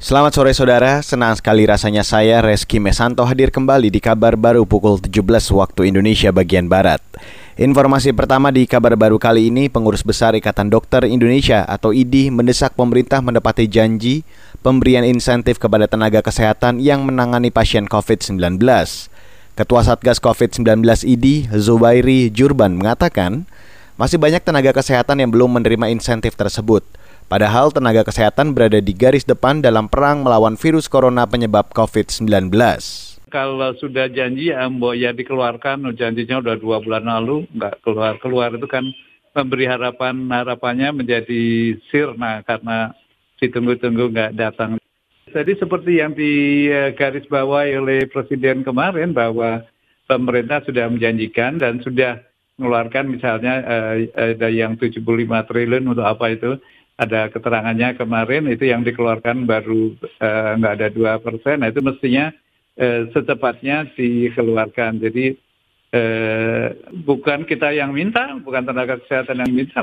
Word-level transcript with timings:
Selamat 0.00 0.32
sore 0.32 0.56
saudara, 0.56 1.04
senang 1.04 1.36
sekali 1.36 1.68
rasanya 1.68 2.00
saya 2.00 2.40
Reski 2.40 2.80
Mesanto 2.80 3.20
hadir 3.28 3.52
kembali 3.52 3.92
di 3.92 4.00
kabar 4.00 4.32
baru 4.32 4.64
pukul 4.64 4.96
17 4.96 5.20
waktu 5.52 5.92
Indonesia 5.92 6.32
bagian 6.32 6.72
Barat. 6.72 7.04
Informasi 7.60 8.16
pertama 8.16 8.48
di 8.48 8.64
kabar 8.64 8.96
baru 8.96 9.20
kali 9.20 9.52
ini, 9.52 9.68
pengurus 9.68 10.00
besar 10.00 10.32
Ikatan 10.32 10.72
Dokter 10.72 11.04
Indonesia 11.04 11.68
atau 11.68 11.92
IDI 11.92 12.32
mendesak 12.32 12.80
pemerintah 12.80 13.20
mendapati 13.20 13.68
janji 13.68 14.24
pemberian 14.64 15.04
insentif 15.04 15.60
kepada 15.60 15.84
tenaga 15.84 16.24
kesehatan 16.24 16.80
yang 16.80 17.04
menangani 17.04 17.52
pasien 17.52 17.84
COVID-19. 17.84 18.56
Ketua 19.52 19.84
Satgas 19.84 20.16
COVID-19 20.16 20.80
IDI, 21.04 21.52
Zubairi 21.60 22.32
Jurban 22.32 22.72
mengatakan, 22.72 23.44
masih 24.00 24.16
banyak 24.16 24.40
tenaga 24.40 24.72
kesehatan 24.72 25.20
yang 25.20 25.28
belum 25.28 25.60
menerima 25.60 25.92
insentif 25.92 26.40
tersebut– 26.40 26.88
Padahal 27.30 27.70
tenaga 27.70 28.02
kesehatan 28.02 28.58
berada 28.58 28.82
di 28.82 28.90
garis 28.90 29.22
depan 29.22 29.62
dalam 29.62 29.86
perang 29.86 30.26
melawan 30.26 30.58
virus 30.58 30.90
corona 30.90 31.30
penyebab 31.30 31.70
COVID-19. 31.70 32.50
Kalau 33.30 33.70
sudah 33.78 34.10
janji 34.10 34.50
ya, 34.50 34.66
ya 34.98 35.10
dikeluarkan, 35.14 35.94
janjinya 35.94 36.42
udah 36.42 36.58
dua 36.58 36.82
bulan 36.82 37.06
lalu, 37.06 37.46
nggak 37.54 37.86
keluar-keluar 37.86 38.50
itu 38.58 38.66
kan 38.66 38.82
memberi 39.30 39.70
harapan 39.70 40.26
harapannya 40.26 40.90
menjadi 40.90 41.78
sirna 41.94 42.42
karena 42.42 42.98
ditunggu-tunggu 43.38 44.10
nggak 44.10 44.34
datang. 44.34 44.82
Jadi 45.30 45.54
seperti 45.54 46.02
yang 46.02 46.10
digarisbawahi 46.18 47.78
oleh 47.78 48.10
Presiden 48.10 48.66
kemarin 48.66 49.14
bahwa 49.14 49.62
pemerintah 50.10 50.66
sudah 50.66 50.90
menjanjikan 50.90 51.62
dan 51.62 51.78
sudah 51.78 52.18
mengeluarkan 52.58 53.06
misalnya 53.06 53.62
eh, 53.62 54.10
ada 54.18 54.50
yang 54.50 54.74
75 54.74 55.06
triliun 55.46 55.86
untuk 55.86 56.02
apa 56.02 56.34
itu 56.34 56.58
ada 57.00 57.32
keterangannya 57.32 57.96
kemarin 57.96 58.44
itu 58.52 58.68
yang 58.68 58.84
dikeluarkan 58.84 59.48
baru 59.48 59.96
uh, 60.20 60.60
ada 60.60 60.92
dua 60.92 61.16
persen, 61.16 61.64
nah 61.64 61.72
itu 61.72 61.80
mestinya 61.80 62.28
uh, 62.76 63.08
secepatnya 63.16 63.88
dikeluarkan. 63.96 65.00
Jadi 65.00 65.32
uh, 65.96 66.76
bukan 67.00 67.48
kita 67.48 67.72
yang 67.72 67.96
minta, 67.96 68.36
bukan 68.44 68.68
tenaga 68.68 69.00
kesehatan 69.00 69.40
yang 69.48 69.52
minta. 69.64 69.80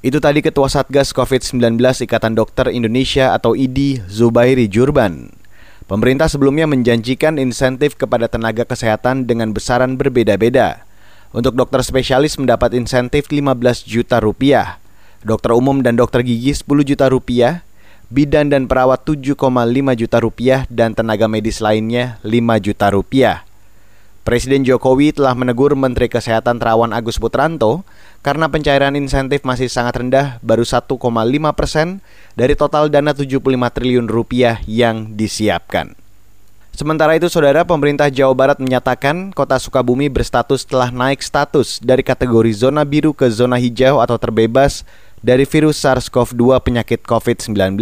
Itu 0.00 0.20
tadi 0.20 0.40
Ketua 0.40 0.68
Satgas 0.68 1.12
COVID-19 1.12 1.80
Ikatan 1.80 2.36
Dokter 2.36 2.72
Indonesia 2.72 3.36
atau 3.36 3.52
IDI 3.52 4.04
Zubairi 4.08 4.68
Jurban. 4.68 5.32
Pemerintah 5.84 6.32
sebelumnya 6.32 6.64
menjanjikan 6.64 7.36
insentif 7.36 8.00
kepada 8.00 8.28
tenaga 8.32 8.64
kesehatan 8.64 9.28
dengan 9.28 9.52
besaran 9.52 10.00
berbeda-beda. 10.00 10.88
Untuk 11.36 11.52
dokter 11.52 11.84
spesialis 11.84 12.40
mendapat 12.40 12.72
insentif 12.72 13.28
15 13.28 13.84
juta 13.84 14.20
rupiah 14.24 14.83
dokter 15.24 15.56
umum 15.56 15.80
dan 15.80 15.96
dokter 15.96 16.20
gigi 16.20 16.52
10 16.52 16.84
juta 16.84 17.08
rupiah, 17.08 17.64
bidan 18.12 18.52
dan 18.52 18.68
perawat 18.68 19.02
7,5 19.08 19.34
juta 19.96 20.18
rupiah, 20.20 20.60
dan 20.68 20.92
tenaga 20.92 21.26
medis 21.26 21.58
lainnya 21.64 22.20
5 22.22 22.60
juta 22.60 22.92
rupiah. 22.92 23.42
Presiden 24.24 24.64
Jokowi 24.64 25.12
telah 25.12 25.36
menegur 25.36 25.76
Menteri 25.76 26.08
Kesehatan 26.08 26.56
Terawan 26.56 26.96
Agus 26.96 27.20
Putranto 27.20 27.84
karena 28.24 28.48
pencairan 28.48 28.96
insentif 28.96 29.44
masih 29.44 29.68
sangat 29.68 30.00
rendah, 30.00 30.40
baru 30.40 30.64
1,5 30.64 30.96
persen 31.52 32.00
dari 32.32 32.56
total 32.56 32.88
dana 32.88 33.12
75 33.12 33.36
triliun 33.68 34.08
rupiah 34.08 34.64
yang 34.64 35.12
disiapkan. 35.12 35.92
Sementara 36.74 37.14
itu, 37.14 37.30
saudara 37.30 37.62
pemerintah 37.62 38.10
Jawa 38.10 38.34
Barat 38.34 38.58
menyatakan 38.58 39.30
kota 39.30 39.60
Sukabumi 39.62 40.10
berstatus 40.10 40.66
telah 40.66 40.90
naik 40.90 41.22
status 41.22 41.78
dari 41.78 42.02
kategori 42.02 42.50
zona 42.50 42.82
biru 42.82 43.14
ke 43.14 43.30
zona 43.30 43.60
hijau 43.60 44.02
atau 44.02 44.18
terbebas 44.18 44.82
dari 45.24 45.48
virus 45.48 45.80
SARS-CoV-2 45.80 46.60
penyakit 46.60 47.00
COVID-19. 47.08 47.80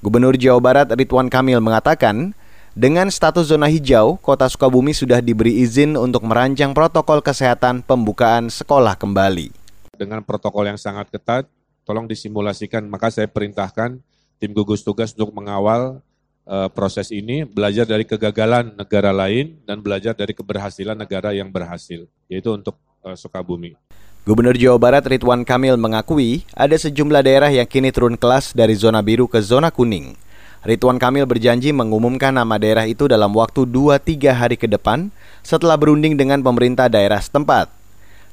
Gubernur 0.00 0.32
Jawa 0.40 0.60
Barat 0.64 0.88
Ridwan 0.88 1.28
Kamil 1.28 1.60
mengatakan, 1.60 2.32
dengan 2.72 3.12
status 3.12 3.52
zona 3.52 3.68
hijau, 3.68 4.16
Kota 4.16 4.48
Sukabumi 4.48 4.96
sudah 4.96 5.20
diberi 5.20 5.60
izin 5.60 5.92
untuk 6.00 6.24
merancang 6.24 6.72
protokol 6.72 7.20
kesehatan 7.20 7.84
pembukaan 7.84 8.48
sekolah 8.48 8.96
kembali. 8.96 9.52
Dengan 9.92 10.24
protokol 10.24 10.72
yang 10.72 10.80
sangat 10.80 11.12
ketat, 11.12 11.44
tolong 11.84 12.08
disimulasikan, 12.08 12.80
maka 12.88 13.12
saya 13.12 13.28
perintahkan 13.28 14.00
tim 14.40 14.56
gugus 14.56 14.80
tugas 14.80 15.12
untuk 15.12 15.36
mengawal 15.36 16.00
uh, 16.48 16.72
proses 16.72 17.12
ini, 17.12 17.44
belajar 17.44 17.84
dari 17.84 18.08
kegagalan 18.08 18.72
negara 18.72 19.12
lain 19.12 19.60
dan 19.68 19.84
belajar 19.84 20.16
dari 20.16 20.32
keberhasilan 20.32 20.96
negara 20.96 21.36
yang 21.36 21.52
berhasil, 21.52 22.08
yaitu 22.24 22.56
untuk 22.56 22.80
uh, 23.04 23.12
Sukabumi. 23.12 23.76
Gubernur 24.22 24.54
Jawa 24.54 24.78
Barat 24.78 25.02
Ridwan 25.02 25.42
Kamil 25.42 25.74
mengakui 25.74 26.46
ada 26.54 26.78
sejumlah 26.78 27.26
daerah 27.26 27.50
yang 27.50 27.66
kini 27.66 27.90
turun 27.90 28.14
kelas 28.14 28.54
dari 28.54 28.70
zona 28.78 29.02
biru 29.02 29.26
ke 29.26 29.42
zona 29.42 29.74
kuning. 29.74 30.14
Ridwan 30.62 31.02
Kamil 31.02 31.26
berjanji 31.26 31.74
mengumumkan 31.74 32.30
nama 32.30 32.54
daerah 32.54 32.86
itu 32.86 33.10
dalam 33.10 33.34
waktu 33.34 33.66
2-3 33.66 34.30
hari 34.30 34.54
ke 34.54 34.70
depan 34.70 35.10
setelah 35.42 35.74
berunding 35.74 36.14
dengan 36.14 36.38
pemerintah 36.38 36.86
daerah 36.86 37.18
setempat. 37.18 37.66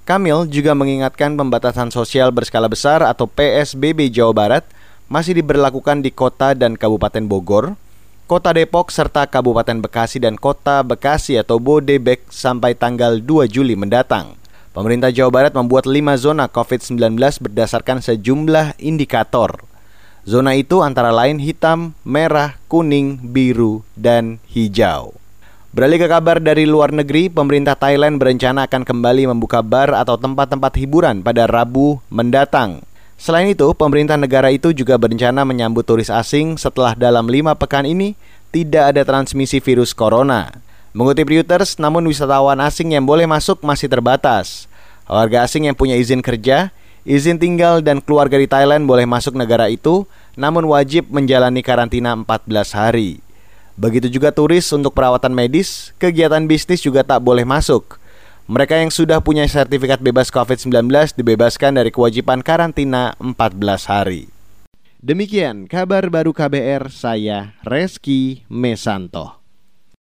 Kamil 0.05 0.45
juga 0.53 0.77
mengingatkan 0.77 1.33
pembatasan 1.33 1.89
sosial 1.89 2.29
berskala 2.29 2.69
besar 2.69 3.01
atau 3.01 3.25
PSBB 3.25 4.13
Jawa 4.13 4.29
Barat 4.38 4.69
masih 5.09 5.41
diberlakukan 5.41 6.06
di 6.06 6.13
kota 6.13 6.53
dan 6.53 6.77
Kabupaten 6.77 7.25
Bogor, 7.25 7.73
Kota 8.29 8.53
Depok 8.53 8.94
serta 8.94 9.25
Kabupaten 9.25 9.81
Bekasi 9.81 10.21
dan 10.21 10.38
Kota 10.38 10.85
Bekasi 10.85 11.41
atau 11.41 11.57
Bodebek 11.57 12.29
sampai 12.29 12.77
tanggal 12.77 13.17
2 13.17 13.50
Juli 13.50 13.73
mendatang. 13.73 14.38
Pemerintah 14.69 15.09
Jawa 15.09 15.34
Barat 15.34 15.53
membuat 15.57 15.90
lima 15.90 16.13
zona 16.13 16.46
COVID-19 16.46 17.18
berdasarkan 17.41 18.06
sejumlah 18.06 18.78
indikator. 18.78 19.66
Zona 20.30 20.53
itu 20.53 20.85
antara 20.85 21.09
lain 21.09 21.41
hitam, 21.41 21.97
merah, 22.06 22.53
kuning, 22.69 23.18
biru, 23.34 23.81
dan 23.97 24.38
hijau. 24.46 25.18
Beralih 25.74 26.06
ke 26.06 26.07
kabar 26.09 26.38
dari 26.38 26.69
luar 26.69 26.94
negeri, 26.94 27.34
pemerintah 27.34 27.74
Thailand 27.74 28.22
berencana 28.22 28.69
akan 28.69 28.85
kembali 28.85 29.34
membuka 29.34 29.66
bar 29.66 29.90
atau 29.97 30.22
tempat-tempat 30.22 30.78
hiburan 30.78 31.25
pada 31.25 31.50
Rabu 31.50 31.97
mendatang. 32.13 32.86
Selain 33.18 33.50
itu, 33.50 33.74
pemerintah 33.74 34.22
negara 34.22 34.53
itu 34.53 34.69
juga 34.69 35.01
berencana 35.01 35.41
menyambut 35.50 35.81
turis 35.81 36.13
asing 36.13 36.62
setelah 36.62 36.94
dalam 36.94 37.25
lima 37.25 37.57
pekan 37.57 37.90
ini 37.90 38.13
tidak 38.53 38.94
ada 38.94 39.01
transmisi 39.01 39.57
virus 39.57 39.97
corona. 39.97 40.69
Mengutip 40.89 41.29
Reuters, 41.29 41.77
namun 41.77 42.01
wisatawan 42.09 42.57
asing 42.66 42.97
yang 42.97 43.05
boleh 43.05 43.29
masuk 43.29 43.61
masih 43.61 43.85
terbatas. 43.85 44.66
Warga 45.05 45.45
asing 45.45 45.69
yang 45.69 45.77
punya 45.77 45.94
izin 45.94 46.25
kerja, 46.25 46.73
izin 47.05 47.38
tinggal 47.38 47.85
dan 47.85 48.01
keluarga 48.01 48.41
di 48.41 48.50
Thailand 48.50 48.89
boleh 48.89 49.05
masuk 49.05 49.38
negara 49.38 49.69
itu, 49.69 50.09
namun 50.33 50.66
wajib 50.66 51.05
menjalani 51.13 51.61
karantina 51.61 52.17
14 52.17 52.73
hari. 52.73 53.22
Begitu 53.77 54.09
juga 54.09 54.33
turis 54.33 54.66
untuk 54.73 54.97
perawatan 54.97 55.29
medis, 55.29 55.94
kegiatan 56.01 56.44
bisnis 56.50 56.81
juga 56.81 57.06
tak 57.06 57.21
boleh 57.21 57.45
masuk. 57.45 58.01
Mereka 58.50 58.81
yang 58.81 58.89
sudah 58.89 59.21
punya 59.21 59.45
sertifikat 59.45 60.01
bebas 60.01 60.33
COVID-19 60.33 60.89
dibebaskan 61.13 61.77
dari 61.77 61.94
kewajiban 61.94 62.41
karantina 62.41 63.13
14 63.21 63.85
hari. 63.85 64.33
Demikian 65.00 65.69
kabar 65.69 66.09
baru 66.09 66.33
KBR, 66.33 66.89
saya 66.89 67.53
Reski 67.61 68.44
Mesanto. 68.50 69.38